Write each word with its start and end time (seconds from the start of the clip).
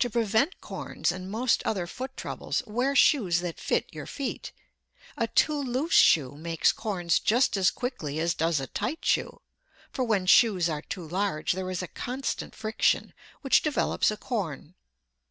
To 0.00 0.10
prevent 0.10 0.60
corns 0.60 1.10
and 1.10 1.30
most 1.30 1.62
other 1.64 1.86
foot 1.86 2.14
troubles, 2.14 2.62
wear 2.66 2.94
shoes 2.94 3.40
that 3.40 3.58
fit 3.58 3.88
your 3.90 4.04
feet. 4.04 4.52
A 5.16 5.28
too 5.28 5.58
loose 5.58 5.94
shoe 5.94 6.32
makes 6.36 6.72
corns 6.72 7.18
just 7.18 7.56
as 7.56 7.70
quickly 7.70 8.20
as 8.20 8.34
does 8.34 8.60
a 8.60 8.66
tight 8.66 9.02
shoe, 9.02 9.40
for 9.90 10.04
when 10.04 10.26
shoes 10.26 10.68
are 10.68 10.82
too 10.82 11.08
large 11.08 11.52
there 11.52 11.70
is 11.70 11.82
a 11.82 11.88
constant 11.88 12.54
friction, 12.54 13.14
which 13.40 13.62
develops 13.62 14.10
a 14.10 14.18
corn. 14.18 14.74